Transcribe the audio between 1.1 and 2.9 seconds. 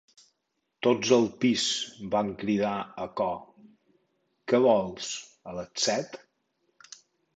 al pis! —van cridar